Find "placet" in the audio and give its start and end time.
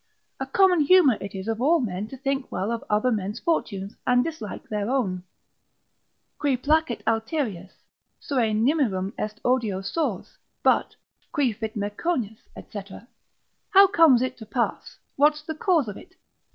6.57-7.03